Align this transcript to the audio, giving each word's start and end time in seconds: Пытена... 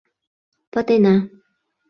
Пытена... 0.71 1.15